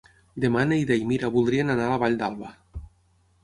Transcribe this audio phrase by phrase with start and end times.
[0.45, 2.51] Demà na Neida i na Mira voldrien anar a la Vall d'Alba.